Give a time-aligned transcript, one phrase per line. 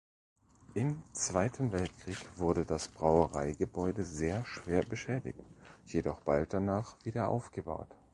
[0.73, 5.39] Im Zweiten Weltkrieg wurde das Brauereigebäude sehr schwer beschädigt,
[5.85, 7.95] jedoch bald danach wieder aufgebaut.